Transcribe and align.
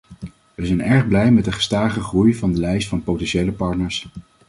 Wij 0.55 0.65
zijn 0.65 0.81
erg 0.81 1.07
blij 1.07 1.31
met 1.31 1.45
de 1.45 1.51
gestage 1.51 2.01
groei 2.01 2.33
van 2.35 2.53
de 2.53 2.59
lijst 2.59 2.87
van 2.87 3.03
potentiële 3.03 3.51
partners. 3.51 4.09